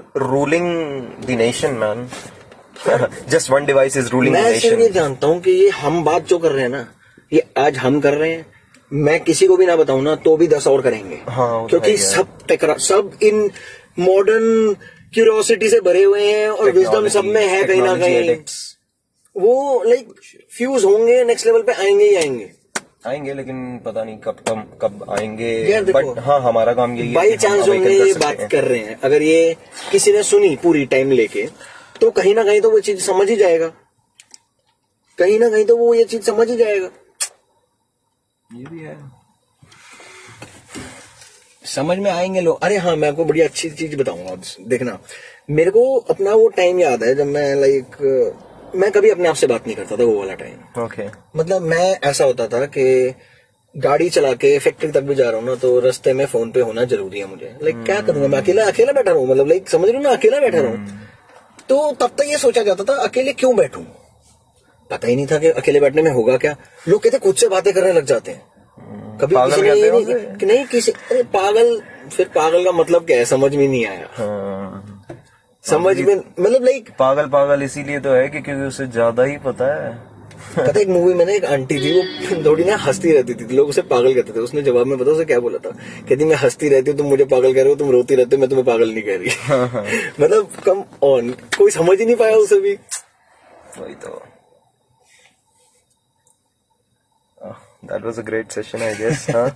ruling 2.88 3.52
one 3.52 3.66
device 3.66 3.98
is 3.98 4.10
the 4.10 4.30
मैं 4.30 4.60
सिर्फ़ 4.60 4.80
ये 4.80 4.90
जानता 4.90 5.28
हूँ 5.28 5.42
कि 5.42 5.52
ये 5.52 5.70
हम 5.70 6.04
बात 6.04 6.28
जो 6.28 6.38
कर 6.38 6.52
रहे 6.52 6.62
हैं 6.62 6.70
ना 6.70 6.88
ये 7.34 7.44
आज 7.58 7.78
हम 7.78 8.00
कर 8.00 8.14
रहे 8.14 8.32
हैं 8.32 8.46
मैं 8.94 9.20
किसी 9.20 9.48
को 9.48 9.58
भी 9.58 9.66
ना 9.66 9.76
बताऊँ 9.76 10.02
ना 10.04 10.16
तो 10.16 10.38
भी 10.38 10.48
दस 10.48 10.68
और 10.68 10.82
करेंगे। 10.82 11.16
हाँ, 11.30 11.62
तो 11.62 11.68
क्योंकि। 11.68 11.98
सब 11.98 12.28
टकरा 12.50 12.74
सब 12.74 13.12
इन 13.24 13.52
मॉडर्न 14.00 14.74
क्यूरियोसिटी 15.14 15.70
से 15.70 15.80
भरे 15.80 16.04
हुए 16.04 16.32
हैं 16.32 16.50
और 16.50 16.72
विजडम 16.72 17.08
सब 17.08 17.26
में 17.26 17.48
है 17.48 17.64
कहीं 17.64 17.82
ना 17.82 17.96
कहीं। 17.96 18.36
वो 19.36 19.84
लाइक 19.88 20.08
फ्यूज 20.58 20.86
होंगे 20.86 21.24
नेक्स्ट 21.24 21.46
लेवल 21.46 21.62
पे 21.62 21.72
आएँगे 21.72 22.06
ही 22.06 22.16
आएँगे। 22.16 22.52
आएँगे 23.08 23.34
लेकिन 23.34 23.78
पता 23.86 24.04
नहीं 24.04 24.18
कब 24.18 24.38
कब 24.50 24.80
कब 24.82 25.06
आएँगे। 25.20 25.82
बट 25.82 26.20
हाँ 26.20 26.42
हमारा 26.42 26.74
काम 26.74 26.96
यही 26.96 27.08
है 27.08 27.14
बाई 27.14 27.38
चांस 27.38 27.68
होंगे 27.68 27.90
ये 27.90 28.14
बात 28.14 28.48
कर 28.52 28.64
रहे 28.64 28.80
हैं। 28.80 29.00
अगर 29.04 29.22
ये 29.22 29.56
किसी 29.92 30.12
ने 30.12 30.24
सुनी 30.24 30.56
पूरी 30.56 30.86
टाइम 30.86 31.12
लेके 31.12 31.48
तो 32.02 32.10
कहीं 32.12 32.34
ना 32.36 32.44
कहीं 32.44 32.62
तो 32.62 32.70
वो 32.72 32.80
चीज़ 32.80 33.00
समझ 33.02 33.30
ही 33.30 33.36
जाएगा। 33.36 33.68
कहीं 35.18 35.40
ना 35.40 35.50
कहीं 35.50 35.66
तो 35.66 35.78
वो 35.78 35.94
ये 35.94 36.04
चीज़ 36.04 36.22
समझ 36.22 36.50
ही 36.50 36.56
जाएगा। 36.58 36.90
ये 38.50 38.64
भी 38.66 38.80
है। 38.80 38.98
समझ 41.64 41.98
में 41.98 42.10
आएँगे 42.12 42.42
लोग। 42.42 42.64
अरे 42.64 42.78
हाँ 42.78 42.96
मैं 42.96 43.10
आपको 43.10 43.26
बड़ी 43.26 43.42
अच्छी 43.42 43.70
चीज़ 43.72 43.96
बताऊँगा 43.98 44.36
देखना 44.68 44.98
मेरे 45.50 45.72
को 45.72 45.84
अपना 46.10 46.34
वो 46.34 46.48
टाइम 46.56 46.80
याद 46.80 47.04
है 47.04 47.14
जब 47.16 47.26
मैं 47.28 47.54
लाइक 47.56 47.96
मैं 48.76 48.92
कभी 48.92 49.10
अपने 49.10 49.28
आप 49.30 49.36
से 49.36 49.48
बात 49.48 49.68
नहीं 49.68 49.76
करता 49.76 49.96
था 49.98 50.04
वो 50.04 50.18
वाला 50.20 50.34
टाइम 50.36 50.84
ओके 50.84 51.08
मतलब 51.38 51.62
मैं 51.62 52.00
ऐसा 52.10 52.26
होता 52.26 52.48
था 52.48 52.66
कि 52.78 53.14
गाड़ी 53.76 54.10
चला 54.10 54.34
के 54.34 54.58
फैक्ट्री 54.60 54.92
तक 54.92 55.02
भी 55.02 55.16
जा 55.16 55.30
रहा 55.30 55.40
हूँ 55.40 55.48
ना 55.48 55.56
तो 55.56 55.80
रास्ते 55.80 56.14
में 56.14 56.26
फ़ोन 56.26 56.52
पे 56.52 56.62
होना 56.62 56.84
ज़रूरी 56.86 57.20
है 57.20 57.26
मुझे। 57.28 57.56
लाइक 57.64 57.84
क्या 57.86 58.00
करूँगा? 58.02 58.28
मैं 58.28 58.42
अकेला 58.42 58.66
अकेला 58.72 58.94
बैठा 58.94 59.12
रहूँ? 59.12 59.28
मतलब 59.28 59.48
लाइक 59.48 59.70
समझ 59.70 59.86
रही 59.86 59.96
हूँ 59.96 60.04
ना? 60.04 60.10
अकेला 60.10 60.40
बैठा 60.40 60.58
रहूँ। 60.58 61.11
तो 61.72 61.92
तब 61.92 62.16
तक 62.18 62.26
ये 62.28 62.38
सोचा 62.38 62.62
जाता 62.64 62.84
था 62.84 62.94
अकेले 63.04 63.34
क्यों 63.34 63.56
बैठू? 63.56 63.82
पता 64.90 65.08
ही 65.08 65.16
नहीं 65.16 65.28
था 65.28 65.38
कि 65.38 65.50
अकेले 65.50 65.80
बैठने 65.80 66.02
में 66.02 66.12
होगा 66.12 66.36
क्या। 66.38 66.56
लोग 66.88 67.04
कहते 67.04 67.18
खुद 67.18 67.36
से 67.36 67.48
बातें 67.48 67.74
करने 67.74 67.92
लग 67.94 68.06
जाते 68.06 68.32
हैं। 68.32 69.18
कभी 69.18 69.36
पागल 69.36 69.52
किसी 69.52 69.62
ने 69.62 69.80
ये 69.80 69.92
नहीं 69.92 70.38
कि 70.38 70.46
नहीं 70.46 70.66
किसी 70.66 70.92
अरे 70.92 71.24
पागल 71.36 71.80
फिर 72.10 72.28
पागल 72.36 72.64
का 72.66 72.72
मतलब 72.72 73.06
क्या 73.06 73.18
है? 73.18 73.26
समझ 73.26 73.56
में 73.56 73.68
नहीं 73.68 73.86
आया। 73.86 74.08
हाँ। 74.14 75.16
समझ 75.66 75.98
में 76.00 76.16
मतलब 76.16 76.64
लाइक 76.64 76.90
पागल 77.00 77.28
पागल 77.30 77.64
इसीलिए 77.64 78.00
तो 78.00 78.14
है 78.14 78.28
कि 78.30 78.42
क्योंकि 78.42 78.64
उसे 78.64 78.88
ज़्यादा 78.90 79.24
ही 79.24 79.38
पता 79.38 79.74
है। 79.76 79.92
पता 80.58 80.80
एक 80.80 80.88
मूवी 80.88 81.14
में 81.14 81.26
ना 81.26 81.32
एक 81.32 81.46
आंटी 81.46 81.80
थी 81.80 81.92
वो 81.94 82.46
थोड़ी 82.46 82.64
ना 82.64 82.76
हंसती 82.76 83.12
रहती 83.12 83.34
थी 83.34 83.56
लोग 83.56 83.70
उसे 83.70 83.82
पागल 83.82 84.14
कहते 84.14 84.34
थे। 84.34 84.40
उसने 84.40 84.62
जवाब 84.62 84.88
में 84.88 84.98
पता 84.98 85.12
उसे 85.12 85.26
क्या 85.26 85.40
बोला 85.40 85.58
था? 85.58 85.70
कहती 86.10 86.26
मैं 86.26 86.36
हंसती 86.36 86.70
रहती 86.70 86.92
हूँ 86.92 86.98
तुम 86.98 87.08
मुझे 87.08 87.26
पागल 87.26 87.54
कह 87.54 87.62
रहे 87.62 87.70
हो 87.70 87.76
तुम 87.76 87.92
रोती 87.92 88.16
रहते 88.16 88.36
हो 88.36 88.40
मैं 88.40 88.50
तुम्हें 88.50 88.66
पागल 88.66 88.92
नहीं 88.92 89.04
कह 89.04 89.18
रही। 89.18 90.22
मतलब 90.24 90.50
कम 90.66 90.84
ऑन 91.04 91.32
कोई 91.58 91.72
समझ 91.72 92.00
ही 92.00 92.06
नहीं 92.06 92.16
पाया 92.16 92.36
उसे 92.36 92.60
भी। 92.60 92.74
वही 93.80 93.96
तो। 93.96 94.22
That 97.86 98.04
was 98.06 98.20
a 98.20 98.22
great 98.22 98.52
session 98.52 98.82
I 98.82 98.96
guess 98.96 99.26
हाँ। 99.30 99.50